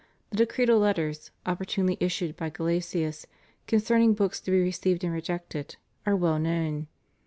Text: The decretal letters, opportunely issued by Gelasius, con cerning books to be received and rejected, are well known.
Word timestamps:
The 0.31 0.37
decretal 0.37 0.79
letters, 0.79 1.29
opportunely 1.45 1.95
issued 1.99 2.35
by 2.35 2.49
Gelasius, 2.49 3.27
con 3.67 3.77
cerning 3.77 4.15
books 4.15 4.41
to 4.41 4.49
be 4.49 4.59
received 4.59 5.03
and 5.03 5.13
rejected, 5.13 5.75
are 6.07 6.15
well 6.15 6.39
known. 6.39 6.87